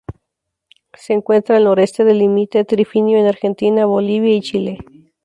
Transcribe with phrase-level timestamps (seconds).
[0.95, 4.79] Se encuentra al noreste del límite trifinio entre Argentina, Bolivia y Chile.